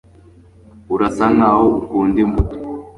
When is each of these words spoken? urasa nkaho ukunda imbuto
urasa 0.93 1.25
nkaho 1.35 1.65
ukunda 1.79 2.17
imbuto 2.25 2.55